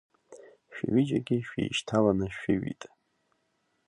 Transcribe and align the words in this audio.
Шәҩыџьегь 0.73 1.33
шәеишьҭаланы 1.47 2.27
шәыҩит. 2.37 2.81